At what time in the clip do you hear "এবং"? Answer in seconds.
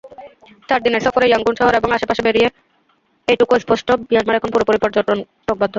1.75-1.89